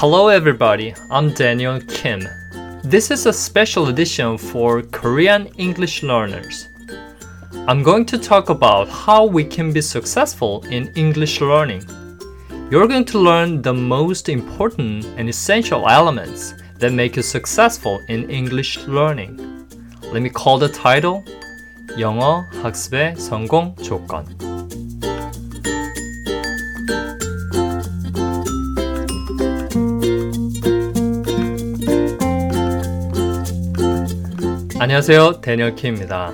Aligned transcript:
Hello, 0.00 0.28
everybody. 0.28 0.94
I'm 1.10 1.32
Daniel 1.34 1.80
Kim. 1.80 2.26
This 2.82 3.10
is 3.10 3.26
a 3.26 3.32
special 3.32 3.88
edition 3.88 4.38
for 4.38 4.82
Korean 4.82 5.48
English 5.58 6.02
learners. 6.02 6.68
I'm 7.68 7.82
going 7.82 8.06
to 8.06 8.18
talk 8.18 8.48
about 8.48 8.88
how 8.88 9.26
we 9.26 9.44
can 9.44 9.72
be 9.72 9.82
successful 9.82 10.64
in 10.70 10.92
English 10.96 11.40
learning. 11.40 11.82
You're 12.70 12.88
going 12.88 13.04
to 13.06 13.18
learn 13.18 13.60
the 13.60 13.74
most 13.74 14.28
important 14.28 15.04
and 15.18 15.28
essential 15.28 15.88
elements 15.88 16.54
that 16.78 16.92
make 16.92 17.16
you 17.16 17.22
successful 17.22 18.00
in 18.08 18.30
English 18.30 18.78
learning. 18.86 19.36
Let 20.12 20.22
me 20.22 20.30
call 20.30 20.58
the 20.58 20.68
title 20.68 21.22
영어 21.98 22.46
학습의 22.62 23.16
성공 23.16 23.74
조건. 23.76 24.49
안녕하세요. 34.81 35.41
데니얼 35.41 35.75
키입니다. 35.75 36.31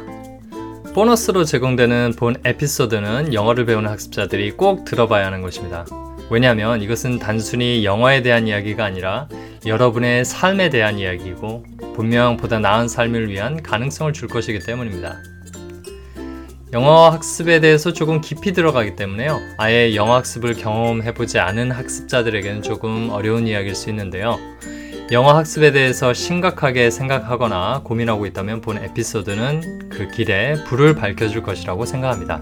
보너스로 0.95 1.43
제공되는 1.43 2.13
본 2.17 2.37
에피소드는 2.45 3.33
영어를 3.33 3.65
배우는 3.65 3.89
학습자들이 3.89 4.51
꼭 4.51 4.85
들어봐야 4.85 5.25
하는 5.25 5.41
것입니다. 5.41 5.85
왜냐하면 6.29 6.81
이것은 6.81 7.19
단순히 7.19 7.83
영어에 7.83 8.21
대한 8.21 8.47
이야기가 8.47 8.85
아니라 8.85 9.27
여러분의 9.65 10.23
삶에 10.23 10.69
대한 10.69 10.97
이야기이고 10.97 11.65
분명 11.93 12.37
보다 12.37 12.59
나은 12.59 12.87
삶을 12.87 13.29
위한 13.29 13.61
가능성을 13.61 14.13
줄 14.13 14.29
것이기 14.29 14.59
때문입니다. 14.59 15.17
영어 16.71 17.09
학습에 17.09 17.59
대해서 17.59 17.91
조금 17.91 18.21
깊이 18.21 18.53
들어가기 18.53 18.95
때문에요. 18.95 19.41
아예 19.57 19.93
영어 19.93 20.15
학습을 20.15 20.53
경험해보지 20.53 21.39
않은 21.39 21.71
학습자들에게는 21.71 22.61
조금 22.61 23.09
어려운 23.09 23.45
이야기일 23.45 23.75
수 23.75 23.89
있는데요. 23.89 24.39
영어 25.09 25.33
학습에 25.33 25.71
대해서 25.71 26.13
심각하게 26.13 26.91
생각하거나 26.91 27.79
고민하고 27.85 28.25
있다면 28.25 28.59
본 28.59 28.77
에피소드는 28.77 29.87
그 29.87 30.09
길에 30.09 30.61
불을 30.65 30.95
밝혀줄 30.95 31.43
것이라고 31.43 31.85
생각합니다. 31.85 32.41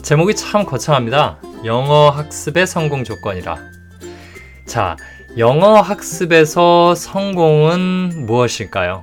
제목이 0.00 0.34
참 0.34 0.64
거창합니다. 0.64 1.38
영어 1.66 2.08
학습의 2.08 2.66
성공 2.66 3.04
조건이라. 3.04 3.56
자, 4.64 4.96
영어 5.36 5.82
학습에서 5.82 6.94
성공은 6.94 8.24
무엇일까요? 8.24 9.02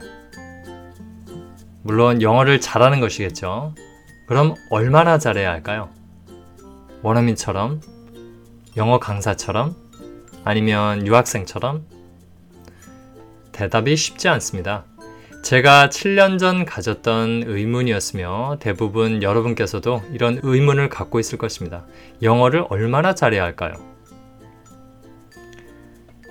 물론 1.84 2.24
영어를 2.24 2.60
잘하는 2.60 3.00
것이겠죠. 3.02 3.76
그럼 4.26 4.56
얼마나 4.72 5.20
잘해야 5.20 5.52
할까요? 5.52 5.90
원어민처럼 7.04 7.82
영어 8.76 9.00
강사처럼? 9.00 9.76
아니면 10.44 11.06
유학생처럼? 11.06 11.86
대답이 13.52 13.96
쉽지 13.96 14.30
않습니다. 14.30 14.86
제가 15.44 15.90
7년 15.90 16.40
전 16.40 16.66
가졌던 16.66 17.44
의문이었으며 17.46 18.58
대부분 18.60 19.22
여러분께서도 19.22 20.02
이런 20.12 20.40
의문을 20.42 20.90
갖고 20.90 21.20
있을 21.20 21.38
것입니다. 21.38 21.86
영어를 22.24 22.66
얼마나 22.70 23.14
잘해야 23.14 23.44
할까요? 23.44 23.74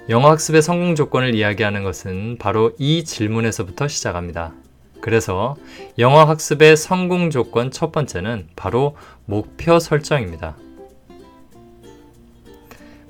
영어 0.09 0.31
학습의 0.31 0.63
성공 0.63 0.97
조건을 0.97 1.37
이야기하는 1.37 1.85
것은 1.85 2.39
바로 2.39 2.73
이 2.77 3.05
질문에서부터 3.05 3.87
시작합니다. 3.87 4.53
그래서 5.01 5.57
영어 5.99 6.25
학습의 6.25 6.77
성공 6.77 7.31
조건 7.31 7.71
첫 7.71 7.93
번째는 7.93 8.49
바로 8.57 8.97
목표 9.27 9.79
설정입니다. 9.79 10.57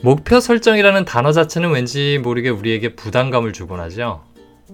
목표 0.05 0.41
설정이라는 0.41 1.05
단어 1.05 1.31
자체는 1.31 1.71
왠지 1.71 2.19
모르게 2.21 2.49
우리에게 2.49 2.97
부담감을 2.97 3.53
주곤 3.53 3.79
하죠. 3.81 4.25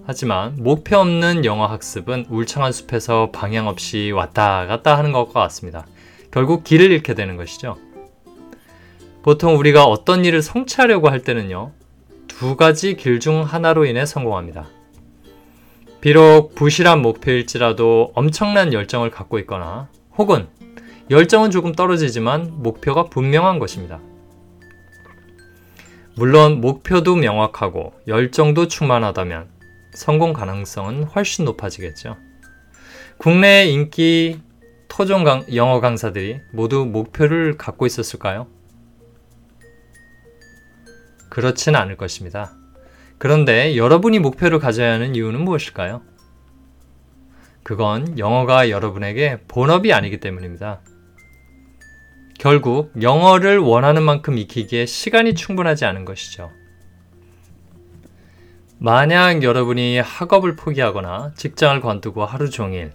하지만 0.07 0.55
목표 0.57 0.97
없는 0.97 1.45
영어 1.45 1.67
학습은 1.67 2.25
울창한 2.29 2.71
숲에서 2.71 3.29
방향 3.31 3.67
없이 3.67 4.11
왔다 4.11 4.65
갔다 4.65 4.97
하는 4.97 5.11
것과 5.11 5.41
같습니다. 5.41 5.85
결국 6.31 6.63
길을 6.63 6.89
잃게 6.89 7.13
되는 7.13 7.37
것이죠. 7.37 7.77
보통 9.21 9.55
우리가 9.57 9.85
어떤 9.85 10.25
일을 10.25 10.41
성취하려고 10.41 11.09
할 11.09 11.21
때는요, 11.21 11.73
두 12.27 12.55
가지 12.55 12.95
길 12.95 13.19
중 13.19 13.43
하나로 13.43 13.85
인해 13.85 14.07
성공합니다. 14.07 14.65
비록 16.01 16.55
부실한 16.55 17.03
목표일지라도 17.03 18.13
엄청난 18.15 18.73
열정을 18.73 19.11
갖고 19.11 19.37
있거나 19.39 19.89
혹은 20.17 20.47
열정은 21.11 21.51
조금 21.51 21.73
떨어지지만 21.73 22.63
목표가 22.63 23.05
분명한 23.05 23.59
것입니다. 23.59 23.99
물론 26.19 26.59
목표도 26.59 27.15
명확하고 27.15 27.93
열정도 28.05 28.67
충만하다면 28.67 29.47
성공 29.93 30.33
가능성은 30.33 31.05
훨씬 31.05 31.45
높아지겠죠. 31.45 32.17
국내 33.17 33.67
인기 33.67 34.41
토종 34.89 35.23
강, 35.23 35.45
영어 35.55 35.79
강사들이 35.79 36.41
모두 36.51 36.85
목표를 36.85 37.55
갖고 37.55 37.85
있었을까요? 37.85 38.47
그렇진 41.29 41.77
않을 41.77 41.95
것입니다. 41.95 42.51
그런데 43.17 43.77
여러분이 43.77 44.19
목표를 44.19 44.59
가져야 44.59 44.95
하는 44.95 45.15
이유는 45.15 45.39
무엇일까요? 45.39 46.01
그건 47.63 48.19
영어가 48.19 48.69
여러분에게 48.69 49.39
본업이 49.47 49.93
아니기 49.93 50.19
때문입니다. 50.19 50.81
결국 52.39 52.93
영어를 53.01 53.57
원하는 53.57 54.01
만큼 54.01 54.37
익히기에 54.37 54.85
시간이 54.85 55.35
충분하지 55.35 55.83
않은 55.83 56.05
것이죠. 56.05 56.49
만약 58.77 59.43
여러분이 59.43 59.99
학업을 59.99 60.55
포기하거나 60.55 61.33
직장을 61.35 61.81
관두고 61.81 62.23
하루 62.23 62.49
종일 62.49 62.93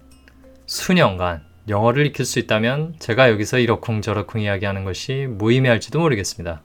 수년간 0.64 1.42
영어를 1.68 2.06
익힐 2.06 2.24
수 2.24 2.38
있다면 2.38 2.94
제가 2.98 3.28
여기서 3.28 3.58
이러쿵저러쿵 3.58 4.40
이야기하는 4.40 4.84
것이 4.84 5.26
무의미할지도 5.28 6.00
모르겠습니다. 6.00 6.62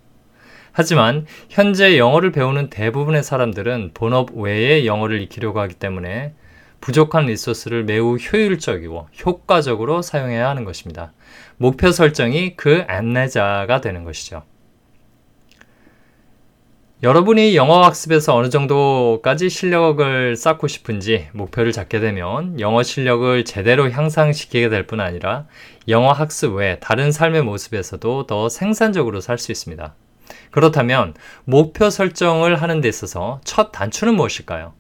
하지만 0.72 1.26
현재 1.50 1.98
영어를 1.98 2.32
배우는 2.32 2.70
대부분의 2.70 3.24
사람들은 3.24 3.92
본업 3.94 4.38
외에 4.38 4.86
영어를 4.86 5.22
익히려고 5.22 5.60
하기 5.60 5.74
때문에 5.74 6.34
부족한 6.82 7.26
리소스를 7.26 7.84
매우 7.84 8.16
효율적이고 8.18 9.08
효과적으로 9.26 10.02
사용해야 10.02 10.50
하는 10.50 10.64
것입니다. 10.66 11.14
목표 11.58 11.92
설정이 11.92 12.56
그 12.56 12.84
안내자가 12.88 13.82
되는 13.82 14.04
것이죠. 14.04 14.44
여러분이 17.02 17.56
영어 17.56 17.82
학습에서 17.84 18.36
어느 18.36 18.50
정도까지 18.50 19.50
실력을 19.50 20.36
쌓고 20.36 20.68
싶은지 20.68 21.30
목표를 21.32 21.72
잡게 21.72 22.02
되면 22.02 22.60
영어 22.60 22.84
실력을 22.84 23.46
제대로 23.46 23.90
향상시키게 23.90 24.68
될 24.68 24.86
뿐 24.86 25.00
아니라 25.00 25.46
영어 25.88 26.12
학습 26.12 26.56
외 26.56 26.78
다른 26.82 27.12
삶의 27.14 27.44
모습에서도 27.44 28.28
더 28.28 28.50
생산적으로 28.50 29.22
살 29.22 29.38
수 29.38 29.52
있습니다. 29.54 29.96
그렇다면 30.52 31.14
목표 31.46 31.90
설정을 31.90 32.62
하는 32.62 32.82
데 32.82 32.90
있어서 32.90 33.40
첫 33.46 33.72
단추는 33.72 34.16
무엇일까요? 34.16 34.74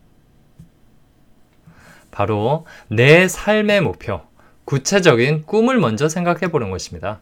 바로 2.19 2.65
내 2.89 3.29
삶의 3.29 3.79
목표, 3.79 4.19
구체적인 4.65 5.43
꿈을 5.45 5.79
먼저 5.79 6.09
생각해 6.09 6.51
보는 6.51 6.69
것입니다. 6.69 7.21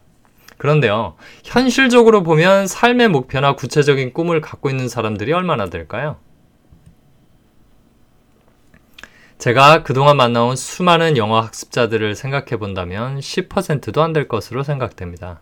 그런데요, 0.56 1.14
현실적으로 1.44 2.24
보면 2.24 2.66
삶의 2.66 3.06
목표나 3.06 3.54
구체적인 3.54 4.12
꿈을 4.12 4.40
갖고 4.40 4.70
있는 4.70 4.88
사람들이 4.88 5.32
얼마나 5.32 5.66
될까요? 5.66 6.16
제가 9.38 9.84
그동안 9.84 10.16
만나온 10.16 10.56
수많은 10.56 11.16
영어 11.16 11.40
학습자들을 11.42 12.16
생각해 12.16 12.56
본다면 12.58 13.20
10%도 13.20 14.02
안 14.02 14.12
될 14.12 14.26
것으로 14.26 14.64
생각됩니다. 14.64 15.40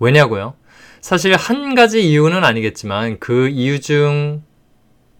왜냐고요? 0.00 0.54
사실 1.02 1.36
한 1.36 1.74
가지 1.74 2.08
이유는 2.08 2.42
아니겠지만 2.42 3.18
그 3.18 3.48
이유 3.48 3.82
중 3.82 4.42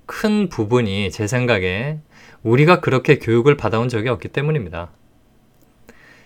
큰 0.07 0.49
부분이 0.49 1.11
제 1.11 1.27
생각에 1.27 1.99
우리가 2.45 2.81
그렇게 2.81 3.19
교육을 3.19 3.57
받아온 3.57 3.89
적이 3.89 4.11
없기 4.11 4.29
때문입니다. 4.29 4.91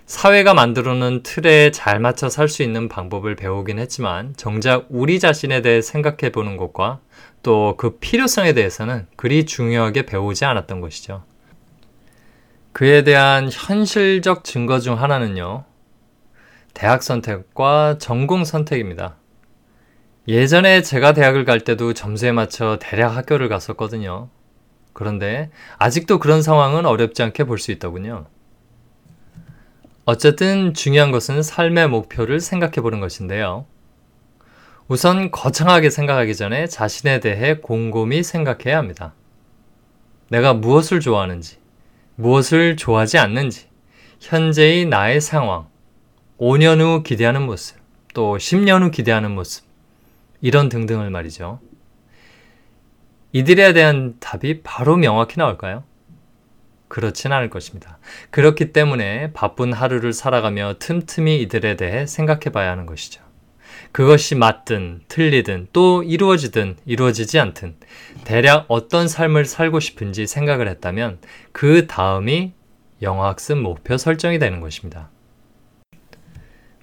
사회가 0.07 0.55
만들어 0.55 0.95
놓은 0.95 1.23
틀에 1.23 1.71
잘 1.71 2.01
맞춰 2.01 2.29
살 2.31 2.49
수 2.49 2.63
있는 2.63 2.89
방법을 2.89 3.37
배우긴 3.37 3.79
했지만 3.79 4.35
정작 4.37 4.87
우리 4.89 5.21
자신에 5.21 5.61
대해 5.63 5.83
생각해 5.83 6.33
보는 6.33 6.57
것과 6.57 7.01
또 7.43 7.77
그 7.77 7.99
필요성에 7.99 8.55
대해서는 8.55 9.07
그리 9.17 9.47
중요하게 9.47 10.07
배우지 10.07 10.45
않았던 10.45 10.81
것이죠. 10.81 11.25
그에 12.73 13.05
대한 13.05 13.51
현실적 13.53 14.45
증거 14.45 14.81
중 14.81 15.01
하나는요. 15.01 15.65
대학 16.75 17.03
선택과 17.03 17.99
전공 17.99 18.45
선택입니다. 18.45 19.17
예전에 20.27 20.83
제가 20.83 21.13
대학을 21.13 21.45
갈 21.45 21.61
때도 21.61 21.93
점수에 21.93 22.33
맞춰 22.33 22.79
대략 22.81 23.17
학교를 23.17 23.49
갔었거든요. 23.49 24.29
그런데 24.99 25.49
아직도 25.79 26.19
그런 26.19 26.43
상황은 26.43 26.85
어렵지 26.85 27.23
않게 27.23 27.45
볼 27.45 27.59
수 27.59 27.71
있더군요. 27.71 28.27
어쨌든 30.07 30.75
중요한 30.75 31.13
것은 31.13 31.41
삶의 31.41 31.89
목표를 31.89 32.41
생각해 32.41 32.81
보는 32.81 32.99
것인데요. 32.99 33.65
우선 34.89 35.31
거창하게 35.31 35.91
생각하기 35.91 36.35
전에 36.35 36.67
자신에 36.67 37.21
대해 37.21 37.59
곰곰이 37.59 38.25
생각해야 38.25 38.77
합니다. 38.77 39.15
내가 40.31 40.53
무엇을 40.53 40.99
좋아하는지, 40.99 41.59
무엇을 42.17 42.77
좋아하지 42.77 43.19
않는지, 43.19 43.69
현재의 44.19 44.87
나의 44.87 45.21
상황, 45.21 45.69
5년 46.41 46.81
후 46.81 47.05
기대하는 47.05 47.43
모습, 47.43 47.77
또 48.15 48.37
10년 48.37 48.83
후 48.83 48.91
기대하는 48.91 49.31
모습, 49.31 49.65
이런 50.41 50.69
등등을 50.69 51.11
말이죠. 51.11 51.61
이들에 53.33 53.73
대한 53.73 54.17
답이 54.21 54.63
바로 54.63 54.97
명확히 54.97 55.39
나올까요? 55.39 55.85
그렇진 56.89 57.33
않을 57.33 57.51
것입니다. 57.51 57.99
그렇기 58.31 58.73
때문에 58.73 59.33
바쁜 59.33 59.73
하루를 59.73 60.13
살아가며 60.13 60.77
틈틈이 60.79 61.41
이들에 61.43 61.77
대해 61.77 62.07
생각해 62.07 62.45
봐야 62.53 62.71
하는 62.71 62.87
것이죠. 62.87 63.23
그것이 63.93 64.35
맞든 64.35 65.03
틀리든 65.09 65.69
또 65.73 66.03
이루어지든 66.03 66.77
이루어지지 66.85 67.39
않든 67.39 67.77
대략 68.25 68.65
어떤 68.69 69.09
삶을 69.09 69.45
살고 69.45 69.81
싶은지 69.81 70.27
생각을 70.27 70.69
했다면 70.69 71.19
그 71.53 71.87
다음이 71.87 72.53
영어학습 73.03 73.59
목표 73.59 73.97
설정이 73.97 74.39
되는 74.39 74.61
것입니다. 74.61 75.11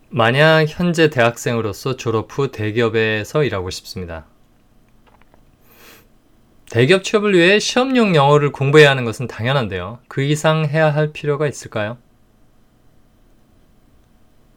만약 0.10 0.66
현재 0.68 1.10
대학생으로서 1.10 1.98
졸업 1.98 2.30
후 2.32 2.52
대기업에서 2.52 3.44
일하고 3.44 3.70
싶습니다. 3.70 4.28
대기업 6.70 7.04
취업을 7.04 7.34
위해 7.34 7.60
시험용 7.60 8.16
영어를 8.16 8.52
공부해야 8.52 8.90
하는 8.90 9.06
것은 9.06 9.28
당연한데요. 9.28 10.00
그 10.08 10.22
이상 10.22 10.66
해야 10.66 10.94
할 10.94 11.12
필요가 11.14 11.48
있을까요? 11.48 11.98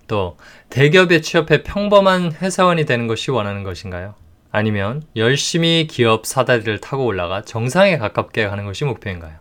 또 0.07 0.39
대기업에 0.71 1.21
취업해 1.21 1.63
평범한 1.63 2.33
회사원이 2.33 2.87
되는 2.87 3.07
것이 3.07 3.31
원하는 3.31 3.63
것인가요? 3.63 4.15
아니면 4.51 5.03
열심히 5.17 5.87
기업 5.87 6.27
사다리를 6.27 6.79
타고 6.81 7.05
올라가 7.05 7.43
정상에 7.43 7.99
가깝게 7.99 8.49
가는 8.49 8.65
것이 8.65 8.87
목표인가요? 8.87 9.37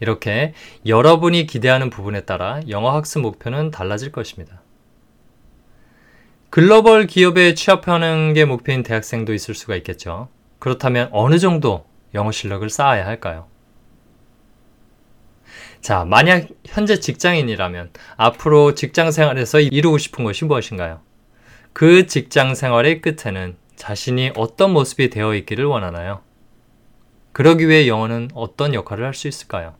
이렇게 0.00 0.52
여러분이 0.86 1.46
기대하는 1.46 1.90
부분에 1.90 2.20
따라 2.20 2.60
영어 2.68 2.90
학습 2.92 3.20
목표는 3.20 3.70
달라질 3.70 4.12
것입니다. 4.12 4.62
글로벌 6.50 7.06
기업에 7.06 7.54
취업하는 7.54 8.32
게 8.34 8.44
목표인 8.44 8.82
대학생도 8.82 9.34
있을 9.34 9.54
수가 9.54 9.76
있겠죠. 9.76 10.28
그렇다면 10.58 11.08
어느 11.12 11.38
정도 11.38 11.86
영어 12.14 12.32
실력을 12.32 12.68
쌓아야 12.70 13.06
할까요? 13.06 13.48
자, 15.80 16.04
만약 16.04 16.48
현재 16.66 16.98
직장인이라면 16.98 17.90
앞으로 18.16 18.74
직장 18.74 19.10
생활에서 19.10 19.60
이루고 19.60 19.98
싶은 19.98 20.24
것이 20.24 20.44
무엇인가요? 20.44 21.00
그 21.72 22.06
직장 22.06 22.54
생활의 22.54 23.00
끝에는 23.02 23.56
자신이 23.76 24.32
어떤 24.36 24.72
모습이 24.72 25.10
되어 25.10 25.34
있기를 25.34 25.64
원하나요? 25.66 26.22
그러기 27.32 27.68
위해 27.68 27.86
영어는 27.88 28.30
어떤 28.34 28.74
역할을 28.74 29.04
할 29.06 29.14
수 29.14 29.28
있을까요? 29.28 29.74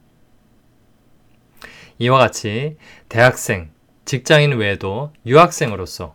이와 1.98 2.18
같이 2.18 2.76
대학생, 3.08 3.70
직장인 4.04 4.52
외에도 4.52 5.12
유학생으로서, 5.26 6.14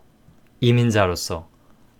이민자로서, 0.61 1.49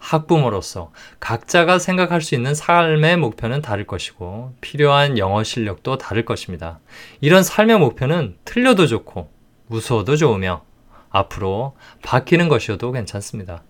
학부모로서 0.04 0.92
각자가 1.22 1.80
생각할 1.80 2.22
수 2.22 2.36
있는 2.36 2.54
삶의 2.54 3.18
목표는 3.18 3.62
다를 3.62 3.88
것이고 3.88 4.54
필요한 4.60 5.18
영어 5.18 5.44
실력도 5.44 5.98
다를 5.98 6.26
것입니다. 6.26 6.80
이런 7.22 7.42
삶의 7.42 7.80
목표는 7.80 8.36
틀려도 8.44 8.88
좋고 8.88 9.32
무서워도 9.68 10.18
좋으며 10.18 10.64
앞으로 11.10 11.78
바뀌는 12.02 12.50
것이어도 12.50 12.92
괜찮습니다. 12.92 13.64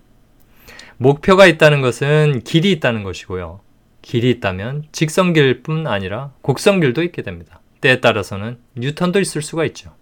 목표가 0.97 1.45
있다는 1.45 1.81
것은 1.81 2.41
길이 2.43 2.71
있다는 2.71 3.03
것이고요. 3.03 3.59
길이 4.01 4.31
있다면 4.31 4.85
직선길 4.91 5.61
뿐 5.61 5.85
아니라 5.85 6.31
곡선길도 6.41 7.03
있게 7.03 7.21
됩니다. 7.21 7.59
때에 7.79 7.99
따라서는 7.99 8.57
뉴턴도 8.75 9.19
있을 9.19 9.41
수가 9.43 9.65
있죠. 9.65 9.93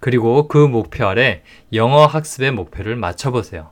그리고 0.00 0.48
그 0.48 0.58
목표 0.58 1.06
아래 1.06 1.42
영어 1.72 2.06
학습의 2.06 2.50
목표를 2.52 2.96
맞춰보세요. 2.96 3.70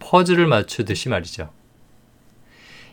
퍼즐을 0.00 0.46
맞추듯이 0.46 1.08
말이죠. 1.08 1.50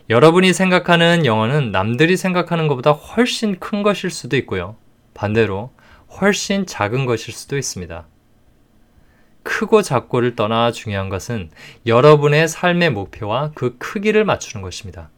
여러분이 0.08 0.52
생각하는 0.52 1.26
영어는 1.26 1.72
남들이 1.72 2.16
생각하는 2.16 2.68
것보다 2.68 2.92
훨씬 2.92 3.58
큰 3.58 3.82
것일 3.82 4.10
수도 4.10 4.36
있고요. 4.36 4.76
반대로 5.12 5.72
훨씬 6.20 6.64
작은 6.64 7.04
것일 7.04 7.34
수도 7.34 7.58
있습니다. 7.58 8.06
크고 9.42 9.82
작고를 9.82 10.36
떠나 10.36 10.72
중요한 10.72 11.08
것은 11.08 11.50
여러분의 11.86 12.48
삶의 12.48 12.90
목표와 12.90 13.50
그 13.54 13.76
크기를 13.78 14.24
맞추는 14.24 14.62
것입니다. 14.62 15.10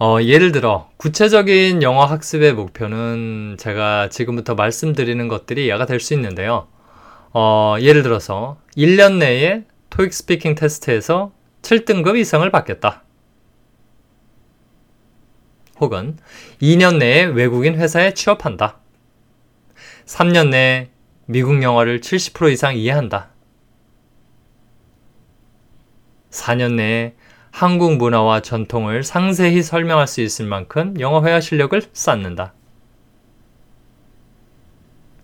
어, 0.00 0.18
예를 0.22 0.52
들어, 0.52 0.88
구체적인 0.96 1.82
영어 1.82 2.04
학습의 2.04 2.52
목표는 2.52 3.56
제가 3.58 4.08
지금부터 4.08 4.54
말씀드리는 4.54 5.26
것들이 5.26 5.68
야가 5.68 5.86
될 5.86 5.98
수 5.98 6.14
있는데요. 6.14 6.68
어, 7.32 7.76
예를 7.80 8.02
들어서 8.02 8.58
1년 8.76 9.18
내에 9.18 9.64
토익 9.90 10.12
스피킹 10.12 10.54
테스트에서 10.54 11.32
7등급 11.62 12.16
이상을 12.18 12.48
받겠다. 12.50 13.04
혹은 15.80 16.18
2년 16.60 16.98
내에 16.98 17.24
외국인 17.24 17.76
회사에 17.76 18.14
취업한다. 18.14 18.78
3년 20.06 20.48
내에 20.48 20.90
미국 21.26 21.62
영어를 21.62 22.00
70% 22.00 22.52
이상 22.52 22.76
이해한다. 22.76 23.30
4년 26.30 26.74
내에 26.74 27.14
한국 27.50 27.96
문화와 27.96 28.40
전통을 28.40 29.02
상세히 29.02 29.62
설명할 29.62 30.06
수 30.06 30.20
있을 30.20 30.46
만큼 30.46 30.98
영어 31.00 31.24
회화 31.24 31.40
실력을 31.40 31.80
쌓는다. 31.92 32.54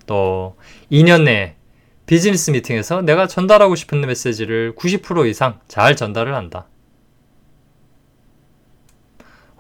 또 0.07 0.57
2년 0.91 1.25
내에 1.25 1.57
비즈니스 2.07 2.51
미팅에서 2.51 3.03
내가 3.03 3.27
전달하고 3.27 3.75
싶은 3.75 4.01
메시지를 4.03 4.75
90% 4.75 5.29
이상 5.29 5.61
잘 5.69 5.97
전달을 5.97 6.35
한다. 6.35 6.67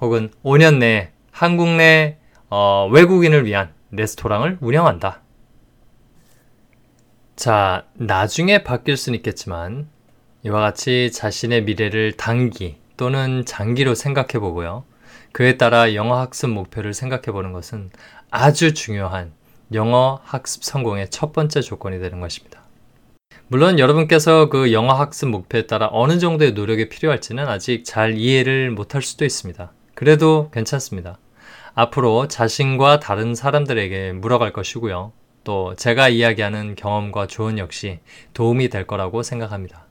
혹은 0.00 0.31
5년 0.43 0.79
내에 0.79 1.11
한국 1.30 1.68
내 1.68 2.18
어, 2.50 2.88
외국인을 2.92 3.47
위한 3.47 3.73
레스토랑을 3.90 4.59
운영한다. 4.61 5.23
자, 7.37 7.87
나중에 7.95 8.62
바뀔 8.62 8.97
수는 8.97 9.16
있겠지만 9.16 9.88
이와 10.45 10.61
같이 10.61 11.11
자신의 11.11 11.64
미래를 11.64 12.12
단기 12.12 12.76
또는 12.97 13.45
장기로 13.47 13.95
생각해 13.95 14.38
보고요. 14.38 14.85
그에 15.33 15.57
따라 15.57 15.95
영어 15.95 16.21
학습 16.21 16.50
목표를 16.50 16.95
생각해 16.95 17.25
보는 17.25 17.52
것은 17.52 17.90
아주 18.30 18.75
중요한 18.75 19.33
영어 19.75 20.21
학습 20.25 20.64
성공의 20.64 21.11
첫 21.11 21.33
번째 21.33 21.61
조건이 21.61 21.99
되는 21.99 22.21
것입니다. 22.21 22.62
물론 23.49 23.78
여러분께서 23.78 24.49
그 24.49 24.73
영어 24.73 24.95
학습 24.95 25.28
목표에 25.28 25.66
따라 25.66 25.88
어느 25.93 26.19
정도의 26.19 26.52
노력이 26.52 26.88
필요할지는 26.88 27.47
아직 27.47 27.85
잘 27.85 28.16
이해를 28.16 28.71
못할 28.71 29.02
수도 29.02 29.25
있습니다. 29.25 29.73
그래도 29.95 30.50
괜찮습니다. 30.52 31.19
앞으로 31.75 32.28
자신과 32.28 33.00
다른 33.00 33.35
사람들에게 33.35 34.12
물어갈 34.12 34.52
것이고요. 34.52 35.12
또 35.43 35.75
제가 35.75 36.09
이야기하는 36.09 36.75
경험과 36.75 37.26
조언 37.26 37.59
역시 37.59 37.99
도움이 38.33 38.71
될 38.71 38.87
거라고 38.87 39.23
생각합니다. 39.23 39.87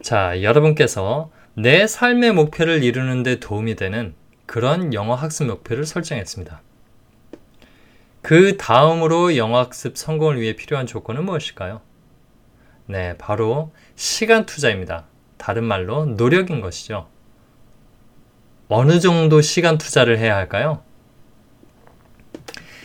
자, 0.00 0.42
여러분께서 0.42 1.30
내 1.54 1.86
삶의 1.86 2.32
목표를 2.32 2.84
이루는 2.84 3.22
데 3.22 3.40
도움이 3.40 3.76
되는 3.76 4.14
그런 4.46 4.94
영어 4.94 5.14
학습 5.14 5.46
목표를 5.46 5.86
설정했습니다. 5.86 6.60
그 8.22 8.56
다음으로 8.56 9.36
영어학습 9.36 9.98
성공을 9.98 10.40
위해 10.40 10.54
필요한 10.54 10.86
조건은 10.86 11.24
무엇일까요? 11.24 11.80
네, 12.86 13.16
바로 13.18 13.72
시간 13.96 14.46
투자입니다. 14.46 15.06
다른 15.36 15.64
말로 15.64 16.06
노력인 16.06 16.60
것이죠. 16.60 17.08
어느 18.68 19.00
정도 19.00 19.40
시간 19.40 19.76
투자를 19.76 20.18
해야 20.18 20.36
할까요? 20.36 20.82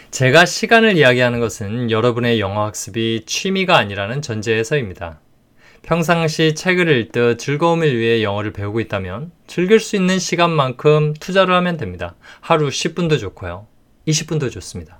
제가 0.10 0.46
시간을 0.46 0.98
이야기하는 0.98 1.40
것은 1.40 1.92
여러분의 1.92 2.40
영어 2.40 2.66
학습이 2.66 3.26
취미가 3.28 3.78
아니라는 3.78 4.24
전제에서입니다. 4.24 5.20
평상시 5.84 6.56
책을 6.56 6.90
읽듯 6.90 7.38
즐거움을 7.38 7.96
위해 7.96 8.24
영어를 8.24 8.54
배우고 8.54 8.80
있다면 8.80 9.32
즐길 9.46 9.80
수 9.80 9.96
있는 9.96 10.18
시간만큼 10.18 11.14
투자를 11.20 11.54
하면 11.56 11.78
됩니다. 11.78 12.16
하루 12.42 12.70
10분도 12.70 13.20
좋고요. 13.20 13.68
20분도 14.08 14.52
좋습니다. 14.52 15.00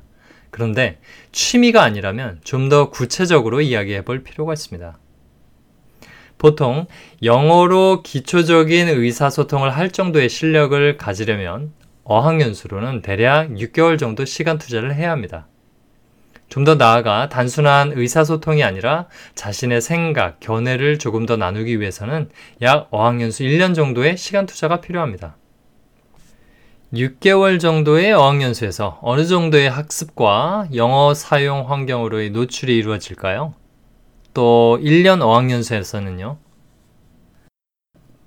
그런데 0.52 1.00
취미가 1.32 1.82
아니라면 1.84 2.40
좀 2.44 2.70
더 2.70 2.90
구체적으로 2.90 3.62
이야기해 3.62 4.04
볼 4.04 4.24
필요가 4.24 4.54
있습니다. 4.54 4.98
보통 6.38 6.86
영어로 7.24 8.04
기초적인 8.04 8.88
의사소통을 8.90 9.70
할 9.72 9.92
정도의 9.92 10.30
실력을 10.30 10.98
가지려면 10.98 11.72
어학연수로는 12.04 13.02
대략 13.02 13.50
6개월 13.52 13.98
정도 13.98 14.26
시간 14.26 14.58
투자를 14.58 14.94
해야 14.96 15.12
합니다. 15.12 15.48
좀 16.50 16.64
더 16.64 16.76
나아가 16.76 17.28
단순한 17.30 17.92
의사소통이 17.96 18.64
아니라 18.64 19.08
자신의 19.36 19.82
생각, 19.82 20.40
견해를 20.40 20.98
조금 21.00 21.26
더 21.26 21.36
나누기 21.38 21.80
위해서는 21.80 22.30
약 22.62 22.88
어학연수 22.92 23.44
1년 23.44 23.76
정도의 23.76 24.16
시간 24.18 24.46
투자가 24.46 24.80
필요합니다. 24.80 25.36
6개월 26.94 27.60
정도의 27.60 28.14
어학연수에서 28.14 29.00
어느 29.02 29.26
정도의 29.26 29.70
학습과 29.70 30.70
영어 30.74 31.14
사용 31.14 31.70
환경으로의 31.70 32.30
노출이 32.30 32.78
이루어질까요? 32.78 33.54
또 34.34 34.80
1년 34.82 35.22
어학연수에서는요? 35.22 36.38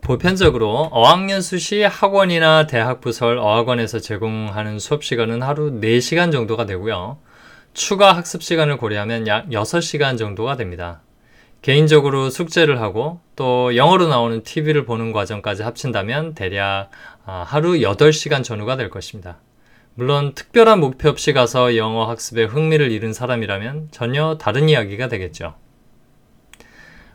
보편적으로 0.03 0.89
어학연수 0.91 1.59
시 1.59 1.83
학원이나 1.83 2.67
대학 2.67 3.01
부설 3.01 3.39
어학원에서 3.39 3.99
제공하는 4.01 4.79
수업 4.79 5.05
시간은 5.05 5.41
하루 5.41 5.81
4시간 5.81 6.31
정도가 6.31 6.67
되고요. 6.67 7.19
추가 7.73 8.15
학습 8.15 8.43
시간을 8.43 8.77
고려하면 8.77 9.27
약 9.27 9.49
6시간 9.49 10.19
정도가 10.19 10.57
됩니다. 10.57 11.01
개인적으로 11.63 12.31
숙제를 12.31 12.81
하고 12.81 13.21
또 13.37 13.77
영어로 13.77 14.09
나오는 14.09 14.43
TV를 14.43 14.87
보는 14.87 15.13
과정까지 15.13 15.63
합친다면 15.63 16.35
대략 16.35 16.91
아, 17.27 17.45
하루 17.47 17.73
8시간 17.73 18.43
전후가 18.43 18.77
될 18.77 18.89
것입니다. 18.89 19.41
물론 19.95 20.33
특별한 20.35 20.81
목표 20.81 21.11
없이 21.11 21.35
가서 21.35 21.77
영어 21.77 22.09
학습에 22.09 22.45
흥미를 22.45 22.91
잃은 22.91 23.13
사람이라면 23.13 23.89
전혀 23.91 24.39
다른 24.39 24.69
이야기가 24.69 25.09
되겠죠. 25.09 25.55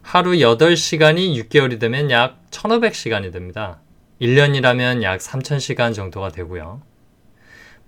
하루 0.03 0.33
8시간이 0.33 1.33
6개월이 1.49 1.79
되면 1.79 2.11
약 2.11 2.39
1500시간이 2.51 3.33
됩니다. 3.33 3.79
1년이라면 4.21 5.01
약 5.01 5.19
3000시간 5.19 5.95
정도가 5.95 6.29
되고요. 6.29 6.83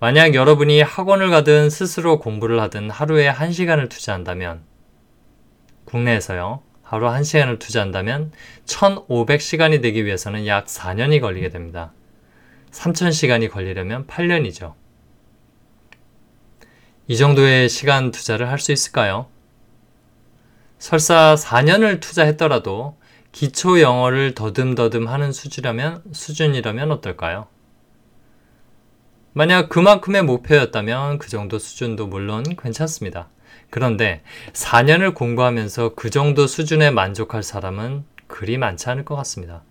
만약 0.00 0.34
여러분이 0.34 0.82
학원을 0.82 1.30
가든 1.30 1.70
스스로 1.70 2.18
공부를 2.18 2.60
하든 2.62 2.90
하루에 2.90 3.30
1시간을 3.32 3.88
투자한다면 3.88 4.62
국내에서요. 5.88 6.60
하루 6.82 7.06
1시간을 7.06 7.58
투자한다면 7.58 8.30
1500시간이 8.66 9.80
되기 9.82 10.04
위해서는 10.04 10.46
약 10.46 10.66
4년이 10.66 11.20
걸리게 11.20 11.48
됩니다. 11.48 11.92
3000시간이 12.70 13.50
걸리려면 13.50 14.06
8년이죠. 14.06 14.74
이 17.06 17.16
정도의 17.16 17.68
시간 17.70 18.10
투자를 18.10 18.50
할 18.50 18.58
수 18.58 18.70
있을까요? 18.72 19.26
설사 20.78 21.34
4년을 21.34 22.00
투자했더라도 22.00 22.96
기초 23.32 23.80
영어를 23.80 24.34
더듬더듬 24.34 25.08
하는 25.08 25.32
수준이라면, 25.32 26.02
수준이라면 26.12 26.92
어떨까요? 26.92 27.48
만약 29.32 29.68
그만큼의 29.68 30.22
목표였다면 30.22 31.18
그 31.18 31.28
정도 31.28 31.58
수준도 31.58 32.08
물론 32.08 32.44
괜찮습니다. 32.56 33.28
그런데 33.70 34.22
4년을 34.52 35.14
공부하면서 35.14 35.94
그 35.94 36.10
정도 36.10 36.46
수준에 36.46 36.90
만족할 36.90 37.42
사람은 37.42 38.04
그리 38.26 38.58
많지 38.58 38.88
않을 38.90 39.04
것 39.04 39.16
같습니다. 39.16 39.62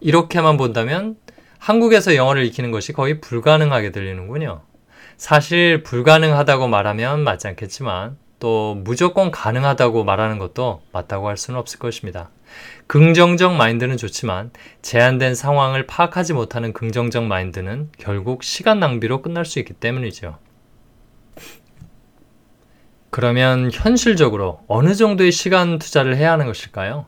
이렇게만 0.00 0.56
본다면 0.56 1.16
한국에서 1.58 2.14
영어를 2.14 2.44
익히는 2.44 2.70
것이 2.70 2.92
거의 2.92 3.20
불가능하게 3.20 3.92
들리는군요. 3.92 4.62
사실 5.16 5.82
불가능하다고 5.82 6.68
말하면 6.68 7.24
맞지 7.24 7.48
않겠지만 7.48 8.18
또 8.38 8.74
무조건 8.74 9.30
가능하다고 9.30 10.04
말하는 10.04 10.38
것도 10.38 10.82
맞다고 10.92 11.28
할 11.28 11.36
수는 11.36 11.58
없을 11.58 11.78
것입니다. 11.78 12.30
긍정적 12.86 13.54
마인드는 13.54 13.96
좋지만 13.96 14.50
제한된 14.82 15.34
상황을 15.34 15.86
파악하지 15.86 16.34
못하는 16.34 16.72
긍정적 16.72 17.24
마인드는 17.24 17.90
결국 17.98 18.44
시간 18.44 18.78
낭비로 18.78 19.22
끝날 19.22 19.44
수 19.44 19.58
있기 19.58 19.72
때문이죠. 19.72 20.38
그러면 23.16 23.70
현실적으로 23.72 24.60
어느 24.68 24.94
정도의 24.94 25.32
시간 25.32 25.78
투자를 25.78 26.18
해야 26.18 26.32
하는 26.32 26.44
것일까요? 26.44 27.06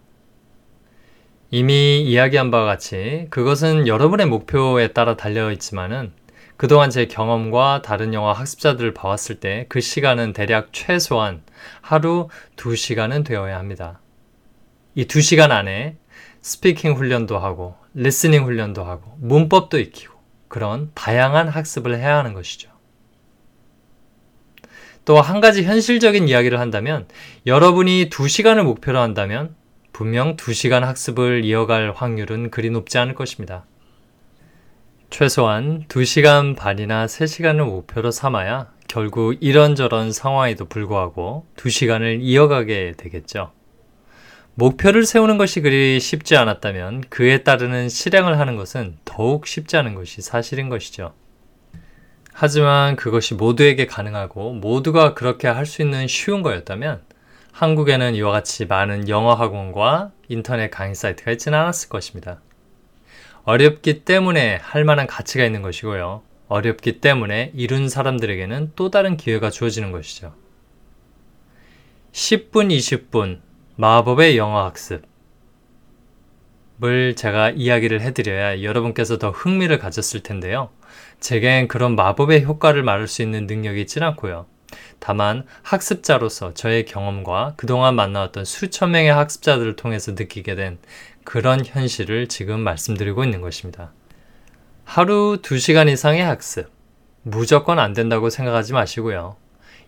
이미 1.50 2.00
이야기한 2.00 2.50
바와 2.50 2.64
같이 2.64 3.26
그것은 3.28 3.86
여러분의 3.86 4.24
목표에 4.24 4.94
따라 4.94 5.18
달려 5.18 5.52
있지만은 5.52 6.12
그동안 6.56 6.88
제 6.88 7.04
경험과 7.04 7.82
다른 7.82 8.14
영어 8.14 8.32
학습자들을 8.32 8.94
봐왔을 8.94 9.38
때 9.38 9.66
그 9.68 9.82
시간은 9.82 10.32
대략 10.32 10.72
최소한 10.72 11.42
하루 11.82 12.28
2시간은 12.56 13.22
되어야 13.22 13.58
합니다. 13.58 14.00
이 14.94 15.04
2시간 15.04 15.50
안에 15.50 15.98
speaking 16.40 16.94
훈련도 16.94 17.38
하고 17.38 17.76
listening 17.92 18.46
훈련도 18.46 18.82
하고 18.82 19.14
문법도 19.20 19.78
익히고 19.78 20.18
그런 20.48 20.90
다양한 20.94 21.48
학습을 21.48 21.98
해야 21.98 22.16
하는 22.16 22.32
것이죠. 22.32 22.77
또 25.08 25.22
한 25.22 25.40
가지 25.40 25.62
현실적인 25.62 26.28
이야기를 26.28 26.60
한다면 26.60 27.08
여러분이 27.46 28.10
2시간을 28.10 28.62
목표로 28.62 29.00
한다면 29.00 29.54
분명 29.90 30.36
2시간 30.36 30.80
학습을 30.80 31.46
이어갈 31.46 31.94
확률은 31.96 32.50
그리 32.50 32.68
높지 32.68 32.98
않을 32.98 33.14
것입니다. 33.14 33.64
최소한 35.08 35.86
2시간 35.88 36.56
반이나 36.56 37.06
3시간을 37.06 37.64
목표로 37.64 38.10
삼아야 38.10 38.70
결국 38.86 39.38
이런저런 39.40 40.12
상황에도 40.12 40.66
불구하고 40.66 41.46
2시간을 41.56 42.18
이어가게 42.20 42.92
되겠죠. 42.98 43.52
목표를 44.56 45.06
세우는 45.06 45.38
것이 45.38 45.62
그리 45.62 45.98
쉽지 46.00 46.36
않았다면 46.36 47.04
그에 47.08 47.44
따르는 47.44 47.88
실행을 47.88 48.38
하는 48.38 48.56
것은 48.56 48.98
더욱 49.06 49.46
쉽지 49.46 49.78
않은 49.78 49.94
것이 49.94 50.20
사실인 50.20 50.68
것이죠. 50.68 51.14
하지만 52.40 52.94
그것이 52.94 53.34
모두에게 53.34 53.86
가능하고 53.86 54.52
모두가 54.52 55.14
그렇게 55.14 55.48
할 55.48 55.66
수 55.66 55.82
있는 55.82 56.06
쉬운 56.06 56.42
거였다면 56.42 57.02
한국에는 57.50 58.14
이와 58.14 58.30
같이 58.30 58.64
많은 58.64 59.08
영어 59.08 59.34
학원과 59.34 60.12
인터넷 60.28 60.70
강의 60.70 60.94
사이트가 60.94 61.32
있지는 61.32 61.58
않았을 61.58 61.88
것입니다. 61.88 62.40
어렵기 63.42 64.04
때문에 64.04 64.60
할 64.62 64.84
만한 64.84 65.08
가치가 65.08 65.44
있는 65.44 65.62
것이고요. 65.62 66.22
어렵기 66.46 67.00
때문에 67.00 67.50
이룬 67.56 67.88
사람들에게는 67.88 68.70
또 68.76 68.88
다른 68.88 69.16
기회가 69.16 69.50
주어지는 69.50 69.90
것이죠. 69.90 70.32
10분, 72.12 72.70
20분 72.70 73.40
마법의 73.74 74.38
영어 74.38 74.64
학습 74.64 75.02
을 76.84 77.16
제가 77.16 77.50
이야기를 77.50 78.00
해드려야 78.00 78.62
여러분께서 78.62 79.18
더 79.18 79.30
흥미를 79.30 79.78
가졌을 79.78 80.22
텐데요. 80.22 80.70
제겐 81.18 81.66
그런 81.66 81.96
마법의 81.96 82.44
효과를 82.44 82.84
말할 82.84 83.08
수 83.08 83.22
있는 83.22 83.46
능력이 83.46 83.80
있진 83.80 84.04
않고요. 84.04 84.46
다만 85.00 85.44
학습자로서 85.62 86.54
저의 86.54 86.84
경험과 86.84 87.54
그동안 87.56 87.96
만나왔던 87.96 88.44
수천 88.44 88.92
명의 88.92 89.12
학습자들을 89.12 89.74
통해서 89.76 90.12
느끼게 90.12 90.54
된 90.54 90.78
그런 91.24 91.64
현실을 91.64 92.28
지금 92.28 92.60
말씀드리고 92.60 93.24
있는 93.24 93.40
것입니다. 93.40 93.92
하루 94.84 95.40
2시간 95.42 95.90
이상의 95.90 96.22
학습. 96.22 96.70
무조건 97.22 97.78
안 97.78 97.92
된다고 97.92 98.30
생각하지 98.30 98.72
마시고요. 98.72 99.36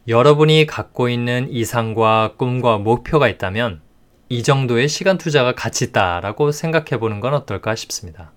여러분이 0.09 0.67
갖고 0.67 1.09
있는 1.09 1.49
이상과 1.51 2.35
꿈과 2.37 2.79
목표가 2.79 3.29
있다면 3.29 3.81
이 4.33 4.45
정도의 4.45 4.89
시간 4.89 5.19
투자가 5.19 5.57
가치 5.57 5.87
있다라고 5.87 6.53
생각해 6.53 7.01
보는 7.01 7.19
건 7.19 7.35
어떨까 7.35 7.75
싶습니다. 7.75 8.31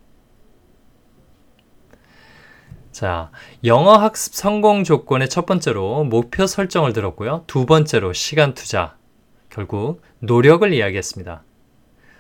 자, 2.91 3.29
영어 3.63 3.97
학습 3.97 4.33
성공 4.33 4.83
조건의 4.83 5.29
첫 5.29 5.45
번째로 5.45 6.03
목표 6.03 6.47
설정을 6.47 6.93
들었고요. 6.93 7.43
두 7.45 7.67
번째로 7.67 8.11
시간 8.11 8.55
투자. 8.55 8.97
결국 9.51 10.01
노력을 10.17 10.73
이야기했습니다. 10.73 11.43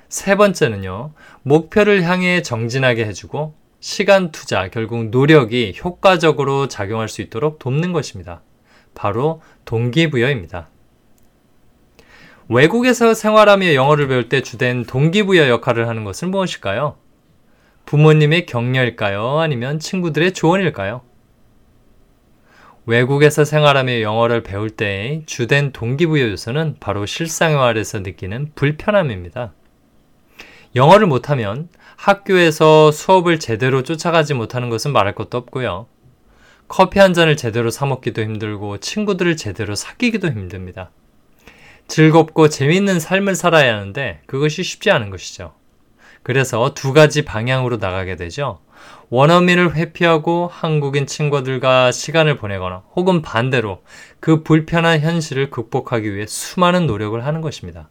세 0.07 0.35
번째는요, 0.35 1.13
목표를 1.41 2.03
향해 2.03 2.43
정진하게 2.43 3.05
해주고 3.05 3.55
시간 3.79 4.31
투자, 4.31 4.67
결국 4.69 5.05
노력이 5.05 5.79
효과적으로 5.83 6.67
작용할 6.67 7.09
수 7.09 7.23
있도록 7.23 7.57
돕는 7.57 7.91
것입니다. 7.91 8.43
바로 8.93 9.41
동기부여입니다. 9.65 10.69
외국에서 12.49 13.13
생활하며 13.13 13.73
영어를 13.73 14.07
배울 14.07 14.27
때 14.27 14.41
주된 14.41 14.85
동기부여 14.85 15.47
역할을 15.47 15.87
하는 15.87 16.03
것은 16.03 16.29
무엇일까요? 16.31 16.97
부모님의 17.85 18.45
격려일까요? 18.45 19.39
아니면 19.39 19.79
친구들의 19.79 20.33
조언일까요? 20.33 21.01
외국에서 22.85 23.45
생활하며 23.45 24.01
영어를 24.01 24.43
배울 24.43 24.69
때의 24.69 25.23
주된 25.25 25.71
동기부여 25.71 26.31
요소는 26.31 26.77
바로 26.81 27.05
실생활에서 27.05 27.99
느끼는 27.99 28.51
불편함입니다. 28.55 29.53
영어를 30.75 31.07
못하면 31.07 31.69
학교에서 31.95 32.91
수업을 32.91 33.39
제대로 33.39 33.83
쫓아가지 33.83 34.33
못하는 34.33 34.69
것은 34.69 34.91
말할 34.91 35.15
것도 35.15 35.37
없고요. 35.37 35.87
커피 36.67 36.99
한 36.99 37.13
잔을 37.13 37.37
제대로 37.37 37.69
사먹기도 37.69 38.21
힘들고 38.21 38.79
친구들을 38.79 39.37
제대로 39.37 39.75
사귀기도 39.75 40.27
힘듭니다. 40.27 40.91
즐겁고 41.87 42.49
재미있는 42.49 42.99
삶을 42.99 43.35
살아야 43.35 43.75
하는데 43.75 44.21
그것이 44.25 44.63
쉽지 44.63 44.91
않은 44.91 45.09
것이죠. 45.09 45.53
그래서 46.23 46.73
두 46.73 46.93
가지 46.93 47.23
방향으로 47.25 47.77
나가게 47.77 48.15
되죠. 48.15 48.59
원어민을 49.09 49.75
회피하고 49.75 50.49
한국인 50.51 51.05
친구들과 51.05 51.91
시간을 51.91 52.37
보내거나 52.37 52.83
혹은 52.95 53.21
반대로 53.21 53.83
그 54.19 54.43
불편한 54.43 54.99
현실을 55.01 55.49
극복하기 55.51 56.15
위해 56.15 56.25
수많은 56.27 56.87
노력을 56.87 57.23
하는 57.23 57.41
것입니다. 57.41 57.89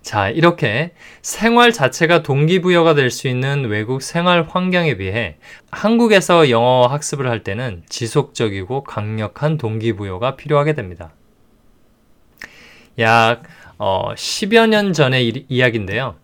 자, 0.00 0.30
이렇게 0.30 0.94
생활 1.22 1.72
자체가 1.72 2.22
동기부여가 2.22 2.94
될 2.94 3.10
수 3.10 3.28
있는 3.28 3.66
외국 3.66 4.00
생활 4.00 4.42
환경에 4.48 4.96
비해 4.96 5.36
한국에서 5.70 6.48
영어 6.50 6.86
학습을 6.86 7.28
할 7.28 7.42
때는 7.44 7.82
지속적이고 7.88 8.84
강력한 8.84 9.58
동기부여가 9.58 10.36
필요하게 10.36 10.74
됩니다. 10.74 11.12
약 12.98 13.42
어, 13.78 14.12
10여 14.14 14.68
년 14.68 14.92
전의 14.92 15.46
이야기인데요. 15.48 16.16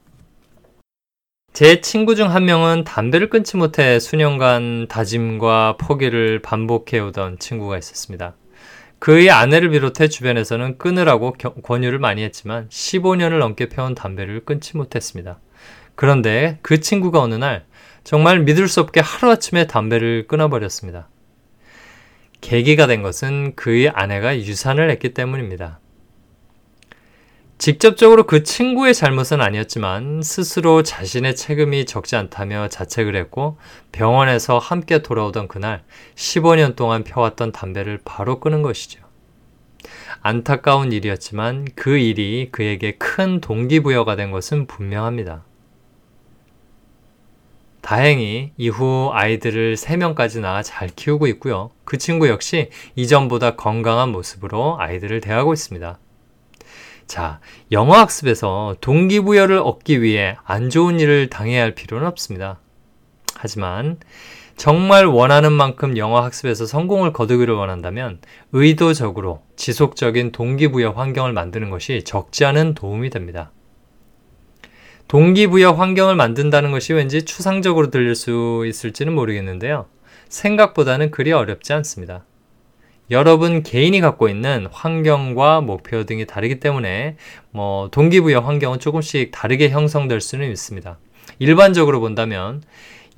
제 1.53 1.81
친구 1.81 2.17
중 2.17 2.31
한 2.31 2.45
명은 2.47 2.83
담배를 2.83 3.31
끊지 3.31 3.57
못해 3.57 4.01
수년간 4.01 4.89
다짐과 4.89 5.77
포기를 5.79 6.43
반복해오던 6.43 7.39
친구가 7.39 7.79
있었습니다. 7.79 8.35
그의 8.99 9.31
아내를 9.31 9.71
비롯해 9.71 10.09
주변에서는 10.09 10.79
끊으라고 10.79 11.35
권유를 11.63 12.01
많이 12.01 12.25
했지만 12.25 12.69
15년을 12.71 13.39
넘게 13.39 13.69
펴온 13.69 13.95
담배를 13.95 14.45
끊지 14.45 14.77
못했습니다. 14.77 15.39
그런데 15.95 16.59
그 16.63 16.81
친구가 16.81 17.21
어느 17.21 17.35
날 17.37 17.67
정말 18.03 18.41
믿을 18.41 18.67
수 18.67 18.81
없게 18.81 19.01
하루아침에 19.01 19.69
담배를 19.69 20.27
끊어버렸습니다. 20.27 21.09
계기가 22.41 22.89
된 22.89 23.03
것은 23.03 23.55
그의 23.55 23.91
아내가 23.91 24.37
유산을 24.37 24.91
했기 24.91 25.15
때문입니다. 25.15 25.79
직접적으로 27.57 28.25
그 28.25 28.43
친구의 28.43 28.95
잘못은 28.95 29.41
아니었지만 29.41 30.23
스스로 30.23 30.83
자신의 30.83 31.37
책임이 31.37 31.87
적지 31.87 32.17
않다며 32.17 32.69
자책을 32.69 33.15
했고 33.15 33.59
병원에서 33.93 34.59
함께 34.59 35.03
돌아오던 35.03 35.47
그날 35.49 35.85
15년 36.17 36.75
동안 36.75 37.05
펴왔던 37.05 37.53
담배를 37.53 38.01
바로 38.05 38.41
끊은 38.41 38.63
것이죠. 38.63 39.05
안타까운 40.21 40.93
일이었지만 40.93 41.67
그 41.77 41.97
일이 41.97 42.49
그에게 42.51 42.93
큰 42.93 43.41
동기부여가 43.41 44.17
된 44.17 44.31
것은 44.31 44.67
분명합니다. 44.67 45.45
다행히 47.83 48.53
이후 48.57 49.11
아이들을 49.13 49.77
3명까지 49.77 50.41
낳아 50.41 50.63
잘 50.63 50.89
키우고 50.89 51.27
있고요. 51.29 51.71
그 51.85 51.99
친구 51.99 52.29
역시 52.29 52.71
이전보다 52.97 53.57
건강한 53.57 54.09
모습으로 54.09 54.81
아이들을 54.81 55.21
대하고 55.21 55.53
있습니다. 55.53 55.99
자, 57.07 57.41
영어 57.71 57.95
학습에서 57.95 58.77
동기부여를 58.81 59.59
얻기 59.59 60.03
위해 60.03 60.37
안 60.45 60.71
좋은 60.71 61.01
일을 61.01 61.29
당해야 61.31 61.63
할 61.63 61.75
필요는 61.75 62.07
없습니다. 62.07 62.61
하지만 63.37 63.99
정말 64.57 65.07
원하는 65.07 65.53
만큼 65.53 65.97
영어 65.97 66.21
학습에서 66.23 66.65
성공을 66.67 67.13
거두기를 67.13 67.55
원한다면 67.55 68.21
의도적으로 68.53 69.43
지속적인 69.57 70.33
동기부여 70.33 70.91
환경을 70.91 71.33
만드는 71.33 71.71
것이 71.71 72.05
적지 72.05 72.45
않은 72.45 72.75
도움이 72.75 73.11
됩니다. 73.11 73.51
동기부여 75.09 75.73
환경을 75.73 76.15
만든다는 76.17 76.71
것이 76.71 76.93
왠지 76.95 77.25
추상적으로 77.25 77.91
들릴 77.91 78.15
수 78.15 78.65
있을지는 78.67 79.13
모르겠는데요. 79.15 79.87
생각보다는 80.29 81.11
그리 81.11 81.33
어렵지 81.33 81.73
않습니다. 81.75 82.25
여러분 83.11 83.63
개인이 83.63 84.01
갖고 84.01 84.29
있는 84.29 84.67
환경과 84.73 85.61
목표 85.61 86.05
등이 86.05 86.27
다르기 86.27 86.59
때문에 86.61 87.17
뭐 87.51 87.89
동기부여 87.91 88.41
환경은 88.41 88.79
조금씩 88.81 89.31
다르게 89.31 89.69
형성될 89.69 90.21
수는 90.21 90.51
있습니다. 90.51 90.99
일반적으로 91.39 92.01
본다면 92.01 92.63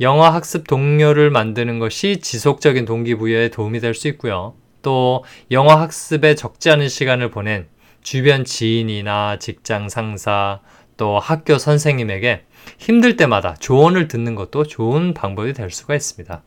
영어 0.01 0.29
학습 0.29 0.67
동료를 0.67 1.31
만드는 1.31 1.79
것이 1.79 2.19
지속적인 2.21 2.85
동기부여에 2.85 3.51
도움이 3.51 3.81
될 3.81 3.95
수 3.95 4.09
있고요. 4.09 4.55
또 4.83 5.25
영어 5.51 5.75
학습에 5.75 6.35
적지 6.35 6.71
않은 6.71 6.89
시간을 6.89 7.31
보낸 7.31 7.67
주변 8.03 8.45
지인이나 8.45 9.39
직장 9.39 9.89
상사 9.89 10.61
또 10.97 11.19
학교 11.19 11.59
선생님에게 11.59 12.43
힘들 12.79 13.17
때마다 13.17 13.55
조언을 13.55 14.09
듣는 14.09 14.35
것도 14.35 14.65
좋은 14.65 15.15
방법이 15.15 15.53
될 15.53 15.71
수가 15.71 15.95
있습니다. 15.95 16.43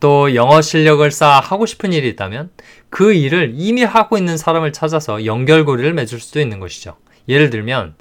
또 0.00 0.34
영어 0.34 0.62
실력을 0.62 1.08
쌓아 1.10 1.40
하고 1.40 1.66
싶은 1.66 1.92
일이 1.92 2.08
있다면 2.08 2.50
그 2.90 3.12
일을 3.12 3.52
이미 3.54 3.82
하고 3.82 4.16
있는 4.16 4.36
사람을 4.36 4.72
찾아서 4.72 5.24
연결고리를 5.24 5.92
맺을 5.92 6.20
수도 6.20 6.40
있는 6.40 6.60
것이죠. 6.60 6.96
예를 7.28 7.50
들면 7.50 7.96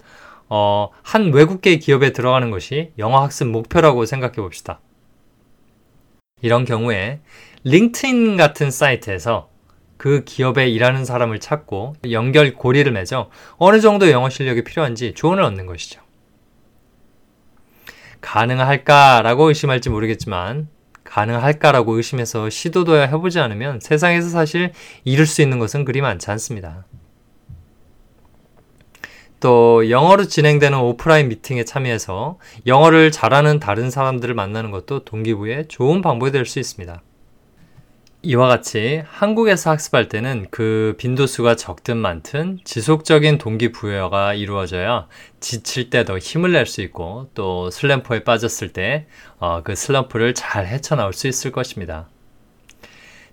어, 0.50 0.90
한 1.02 1.34
외국계 1.34 1.78
기업에 1.80 2.12
들어가는 2.12 2.52
것이 2.52 2.92
영어 2.98 3.22
학습 3.22 3.48
목표라고 3.48 4.06
생각해 4.06 4.36
봅시다. 4.36 4.80
이런 6.42 6.66
경우에 6.66 7.20
링크인 7.64 8.38
같은 8.38 8.72
사이트에서 8.72 9.50
그 9.98 10.24
기업에 10.24 10.70
일하는 10.70 11.04
사람을 11.04 11.40
찾고 11.40 11.96
연결 12.12 12.54
고리를 12.54 12.90
맺어 12.92 13.30
어느 13.58 13.82
정도 13.82 14.12
영어 14.12 14.30
실력이 14.30 14.64
필요한지 14.64 15.14
조언을 15.16 15.44
얻는 15.44 15.66
것이죠. 15.66 16.02
가능할까라고 18.22 19.50
의심할지 19.50 19.90
모르겠지만 19.90 20.70
가능할까라고 21.08 21.94
의심해서 21.94 22.50
시도도 22.50 22.96
해보지 22.98 23.40
않으면 23.40 23.80
세상에서 23.80 24.30
사실 24.30 24.72
이룰 25.04 25.26
수 25.26 25.42
있는 25.42 25.60
것은 25.60 25.86
그리 25.86 26.02
많지 26.02 26.30
않습니다. 26.32 26.86
또 29.40 29.90
영어로 29.90 30.26
진행되는 30.26 30.78
오프라인 30.80 31.30
미팅에 31.30 31.64
참여해서 31.64 32.40
영어를 32.66 33.12
잘하는 33.12 33.60
다른 33.60 33.90
사람들을 33.92 34.34
만나는 34.34 34.72
것도 34.72 35.06
동기부여에 35.06 35.68
좋은 35.68 36.02
방법이 36.02 36.32
될 36.32 36.46
수 36.46 36.60
있습니다. 36.60 37.02
이와 38.24 38.48
같이 38.48 39.04
한국에서 39.08 39.70
학습할 39.72 40.10
때는 40.10 40.48
그 40.50 40.96
빈도수가 40.98 41.56
적든 41.56 41.98
많든 41.98 42.60
지속적인 42.64 43.38
동기부여가 43.38 44.34
이루어져야 44.34 45.08
지칠 45.40 45.90
때 45.92 46.04
더 46.04 46.18
힘을 46.18 46.52
낼 46.52 46.66
수 46.66 46.82
있고 46.82 47.30
또 47.36 47.70
슬럼프에 47.70 48.24
빠졌을 48.24 48.74
때그 48.74 49.02
어, 49.40 49.62
슬럼프를 49.76 50.34
잘 50.34 50.66
헤쳐나올 50.66 51.14
수 51.14 51.28
있을 51.28 51.52
것입니다. 51.52 52.10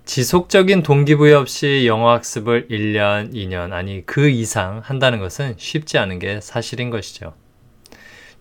지속적인 0.04 0.82
동기부여 0.82 1.40
없이 1.40 1.84
영어 1.86 2.10
학습을 2.10 2.68
1년, 2.68 3.32
2년, 3.32 3.72
아니 3.72 4.04
그 4.04 4.28
이상 4.28 4.80
한다는 4.84 5.18
것은 5.18 5.54
쉽지 5.56 5.96
않은 5.96 6.18
게 6.18 6.40
사실인 6.42 6.90
것이죠. 6.90 7.32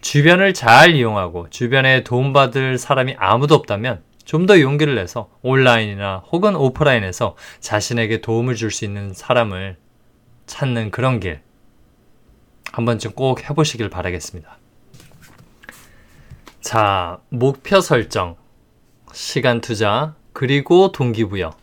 주변을 0.01 0.53
잘 0.53 0.93
이용하고 0.95 1.49
주변에 1.49 2.03
도움받을 2.03 2.77
사람이 2.77 3.15
아무도 3.17 3.55
없다면 3.55 4.01
좀 4.25 4.45
더 4.45 4.59
용기를 4.59 4.95
내서 4.95 5.29
온라인이나 5.41 6.23
혹은 6.31 6.55
오프라인에서 6.55 7.35
자신에게 7.59 8.21
도움을 8.21 8.55
줄 8.55 8.71
수 8.71 8.85
있는 8.85 9.13
사람을 9.13 9.77
찾는 10.45 10.91
그런 10.91 11.19
길 11.19 11.41
한 12.73 12.85
번쯤 12.85 13.11
꼭 13.11 13.47
해보시길 13.47 13.89
바라겠습니다. 13.91 14.57
자, 16.59 17.19
목표 17.29 17.81
설정, 17.81 18.35
시간 19.13 19.61
투자, 19.61 20.15
그리고 20.33 20.91
동기부여. 20.91 21.55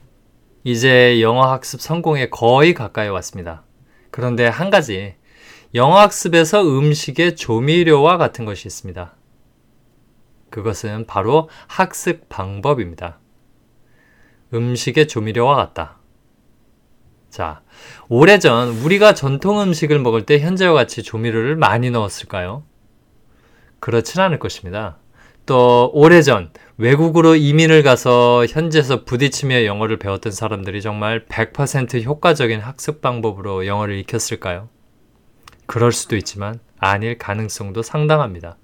이제 0.63 1.21
영어 1.21 1.51
학습 1.51 1.81
성공에 1.81 2.29
거의 2.29 2.75
가까이 2.75 3.09
왔습니다. 3.09 3.65
그런데 4.13 4.47
한 4.47 4.71
가지, 4.71 5.17
영어 5.75 5.99
학습에서 5.99 6.63
음식의 6.63 7.35
조미료와 7.35 8.17
같은 8.17 8.45
것이 8.45 8.69
있습니다. 8.69 9.13
그것은 10.51 11.07
바로 11.07 11.49
학습 11.67 12.29
방법입니다. 12.29 13.19
음식의 14.53 15.09
조미료와 15.09 15.57
같다. 15.57 15.99
자, 17.31 17.63
오래전 18.09 18.71
우리가 18.71 19.15
전통 19.15 19.61
음식을 19.63 20.01
먹을 20.01 20.27
때 20.27 20.41
현재와 20.41 20.75
같이 20.75 21.03
조미료를 21.03 21.57
많이 21.57 21.91
넣었을까요? 21.91 22.65
그렇진 23.79 24.21
않을 24.21 24.39
것입니다. 24.41 24.99
또 25.47 25.91
오래전 25.95 26.53
외국으로 26.77 27.35
이민을 27.37 27.83
가서 27.83 28.47
현지에서 28.47 29.05
부딪히며 29.05 29.65
영어를 29.65 29.99
배웠던 29.99 30.33
사람들이 30.33 30.83
정말 30.83 31.27
100% 31.27 32.03
효과적인 32.03 32.61
학습 32.61 33.01
방법으로 33.01 33.67
영어를 33.67 33.99
익혔을까요? 33.99 34.69
그럴 35.67 35.93
수도 35.93 36.17
있지만 36.17 36.59
아닐 36.79 37.17
가능성도 37.17 37.83
상당합니다. 37.83 38.57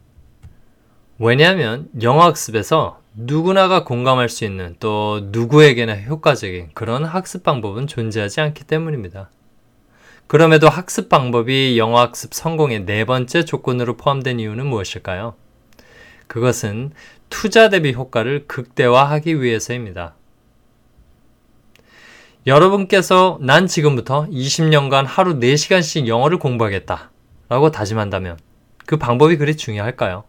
왜냐하면 1.18 1.88
영어 2.02 2.24
학습에서 2.24 3.00
누구나가 3.14 3.84
공감할 3.84 4.28
수 4.28 4.44
있는 4.44 4.76
또 4.78 5.20
누구에게나 5.32 5.94
효과적인 5.94 6.70
그런 6.74 7.04
학습 7.06 7.42
방법은 7.42 7.86
존재하지 7.86 8.42
않기 8.42 8.64
때문입니다. 8.64 9.30
그럼에도 10.26 10.68
학습 10.68 11.08
방법이 11.08 11.78
영어 11.78 12.00
학습 12.00 12.34
성공의 12.34 12.84
네 12.84 13.06
번째 13.06 13.44
조건으로 13.46 13.96
포함된 13.96 14.40
이유는 14.40 14.66
무엇일까요? 14.66 15.34
그것은 16.26 16.90
투자 17.30 17.70
대비 17.70 17.94
효과를 17.94 18.46
극대화하기 18.46 19.40
위해서입니다. 19.40 20.16
여러분께서 22.46 23.38
난 23.40 23.66
지금부터 23.66 24.26
20년간 24.26 25.04
하루 25.06 25.40
4시간씩 25.40 26.08
영어를 26.08 26.38
공부하겠다 26.38 27.10
라고 27.48 27.70
다짐한다면 27.70 28.38
그 28.84 28.98
방법이 28.98 29.36
그리 29.38 29.56
중요할까요? 29.56 30.24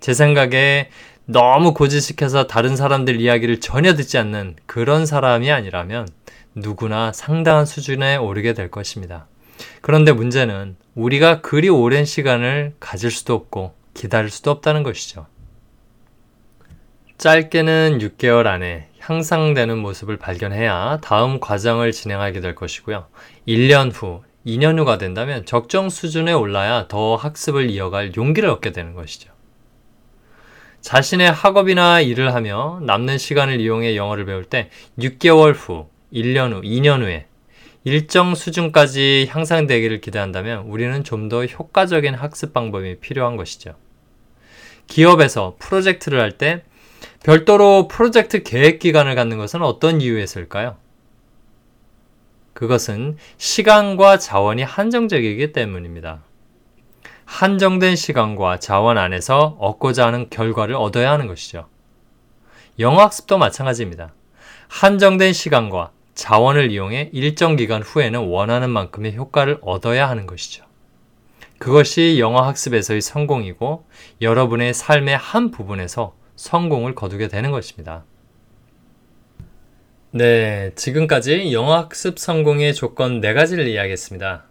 제 0.00 0.14
생각에 0.14 0.90
너무 1.26 1.74
고지식해서 1.74 2.46
다른 2.46 2.74
사람들 2.74 3.20
이야기를 3.20 3.60
전혀 3.60 3.94
듣지 3.94 4.18
않는 4.18 4.56
그런 4.66 5.06
사람이 5.06 5.50
아니라면 5.50 6.08
누구나 6.54 7.12
상당한 7.12 7.66
수준에 7.66 8.16
오르게 8.16 8.54
될 8.54 8.70
것입니다. 8.70 9.26
그런데 9.80 10.12
문제는 10.12 10.76
우리가 10.94 11.40
그리 11.40 11.68
오랜 11.68 12.04
시간을 12.04 12.74
가질 12.80 13.10
수도 13.10 13.34
없고 13.34 13.74
기다릴 13.94 14.30
수도 14.30 14.50
없다는 14.50 14.82
것이죠. 14.82 15.26
짧게는 17.18 17.98
6개월 17.98 18.46
안에 18.46 18.88
향상되는 18.98 19.78
모습을 19.78 20.16
발견해야 20.16 20.98
다음 21.02 21.38
과정을 21.38 21.92
진행하게 21.92 22.40
될 22.40 22.54
것이고요. 22.54 23.06
1년 23.46 23.90
후, 23.92 24.22
2년 24.46 24.78
후가 24.78 24.98
된다면 24.98 25.44
적정 25.44 25.90
수준에 25.90 26.32
올라야 26.32 26.88
더 26.88 27.16
학습을 27.16 27.68
이어갈 27.70 28.16
용기를 28.16 28.48
얻게 28.48 28.72
되는 28.72 28.94
것이죠. 28.94 29.30
자신의 30.80 31.30
학업이나 31.30 32.00
일을 32.00 32.34
하며 32.34 32.80
남는 32.82 33.18
시간을 33.18 33.60
이용해 33.60 33.96
영어를 33.96 34.24
배울 34.24 34.44
때 34.44 34.70
6개월 34.98 35.54
후, 35.54 35.88
1년 36.12 36.52
후, 36.52 36.60
2년 36.62 37.02
후에 37.02 37.26
일정 37.84 38.34
수준까지 38.34 39.28
향상되기를 39.30 40.00
기대한다면 40.00 40.64
우리는 40.66 41.02
좀 41.04 41.28
더 41.28 41.44
효과적인 41.46 42.14
학습 42.14 42.52
방법이 42.52 42.98
필요한 43.00 43.36
것이죠. 43.36 43.74
기업에서 44.86 45.56
프로젝트를 45.58 46.20
할 46.20 46.32
때 46.32 46.62
별도로 47.22 47.86
프로젝트 47.88 48.42
계획 48.42 48.78
기간을 48.80 49.14
갖는 49.14 49.38
것은 49.38 49.62
어떤 49.62 50.00
이유에서일까요? 50.00 50.76
그것은 52.52 53.16
시간과 53.38 54.18
자원이 54.18 54.62
한정적이기 54.62 55.52
때문입니다. 55.52 56.22
한정된 57.30 57.94
시간과 57.94 58.58
자원 58.58 58.98
안에서 58.98 59.56
얻고자 59.60 60.08
하는 60.08 60.28
결과를 60.30 60.74
얻어야 60.74 61.12
하는 61.12 61.28
것이죠. 61.28 61.68
영어 62.80 63.02
학습도 63.02 63.38
마찬가지입니다. 63.38 64.12
한정된 64.68 65.32
시간과 65.32 65.92
자원을 66.14 66.72
이용해 66.72 67.10
일정 67.12 67.54
기간 67.54 67.82
후에는 67.82 68.18
원하는 68.26 68.68
만큼의 68.68 69.14
효과를 69.14 69.58
얻어야 69.62 70.08
하는 70.08 70.26
것이죠. 70.26 70.64
그것이 71.58 72.18
영어 72.18 72.42
학습에서의 72.42 73.00
성공이고 73.00 73.86
여러분의 74.20 74.74
삶의 74.74 75.16
한 75.16 75.52
부분에서 75.52 76.16
성공을 76.34 76.96
거두게 76.96 77.28
되는 77.28 77.52
것입니다. 77.52 78.04
네, 80.10 80.72
지금까지 80.74 81.52
영어 81.52 81.76
학습 81.76 82.18
성공의 82.18 82.74
조건 82.74 83.20
4가지를 83.20 83.68
이야기했습니다. 83.68 84.46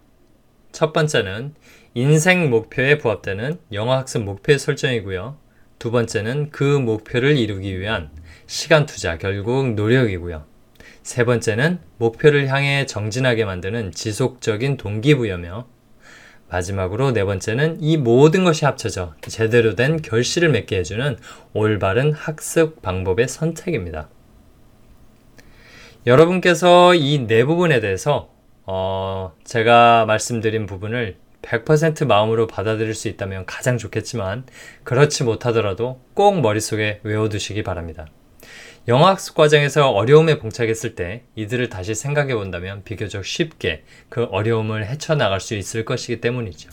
첫 0.72 0.92
번째는 0.92 1.54
인생 1.94 2.50
목표에 2.50 2.98
부합되는 2.98 3.58
영어 3.72 3.94
학습 3.96 4.22
목표의 4.22 4.58
설정이고요. 4.58 5.36
두 5.78 5.90
번째는 5.90 6.50
그 6.50 6.62
목표를 6.62 7.36
이루기 7.36 7.80
위한 7.80 8.10
시간 8.46 8.86
투자, 8.86 9.18
결국 9.18 9.74
노력이고요. 9.74 10.44
세 11.02 11.24
번째는 11.24 11.80
목표를 11.98 12.48
향해 12.48 12.86
정진하게 12.86 13.44
만드는 13.44 13.90
지속적인 13.92 14.76
동기부여며 14.76 15.66
마지막으로 16.48 17.12
네 17.12 17.24
번째는 17.24 17.78
이 17.80 17.96
모든 17.96 18.44
것이 18.44 18.64
합쳐져 18.64 19.14
제대로 19.22 19.74
된 19.74 20.00
결실을 20.02 20.50
맺게 20.50 20.78
해주는 20.78 21.16
올바른 21.54 22.12
학습 22.12 22.82
방법의 22.82 23.26
선택입니다. 23.28 24.08
여러분께서 26.06 26.94
이 26.94 27.26
네 27.26 27.44
부분에 27.44 27.80
대해서 27.80 28.30
어, 28.64 29.32
제가 29.44 30.04
말씀드린 30.06 30.66
부분을 30.66 31.16
100% 31.42 32.06
마음으로 32.06 32.46
받아들일 32.46 32.94
수 32.94 33.08
있다면 33.08 33.46
가장 33.46 33.78
좋겠지만 33.78 34.44
그렇지 34.84 35.24
못하더라도 35.24 36.00
꼭 36.14 36.40
머릿속에 36.40 37.00
외워두시기 37.02 37.62
바랍니다. 37.62 38.06
영어학습 38.88 39.34
과정에서 39.34 39.90
어려움에 39.90 40.38
봉착했을 40.38 40.94
때 40.94 41.24
이들을 41.34 41.68
다시 41.68 41.94
생각해 41.94 42.34
본다면 42.34 42.82
비교적 42.84 43.24
쉽게 43.24 43.84
그 44.08 44.24
어려움을 44.24 44.86
헤쳐나갈 44.86 45.40
수 45.40 45.54
있을 45.54 45.84
것이기 45.84 46.20
때문이죠. 46.20 46.70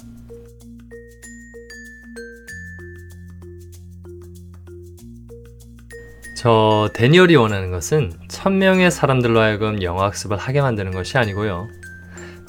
저 6.37 6.89
데니얼이 6.93 7.35
원하는 7.35 7.71
것은 7.71 8.13
1000명의 8.29 8.91
사람들로 8.91 9.39
하여금 9.39 9.81
영어학습을 9.81 10.37
하게 10.37 10.61
만드는 10.61 10.91
것이 10.91 11.17
아니고요. 11.17 11.67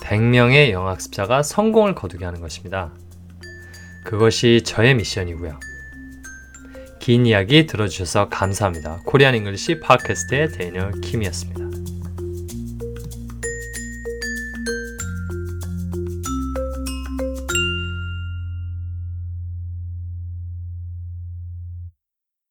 100명의 0.08 0.70
영어학습자가 0.70 1.42
성공을 1.42 1.94
거두게 1.94 2.24
하는 2.24 2.40
것입니다. 2.40 2.92
그것이 4.04 4.62
저의 4.64 4.94
미션이고요. 4.94 5.60
긴 6.98 7.26
이야기 7.26 7.66
들어주셔서 7.66 8.30
감사합니다. 8.30 9.00
Korean 9.04 9.34
English 9.34 9.80
팟캐스트의 9.80 10.48
데니얼 10.48 10.92
킴이었습니다. 11.02 11.67